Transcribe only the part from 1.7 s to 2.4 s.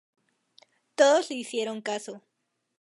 caso.